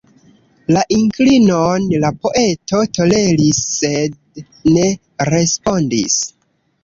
[0.75, 4.43] La inklinon la poeto toleris sed
[4.79, 4.87] ne
[5.33, 6.19] respondis.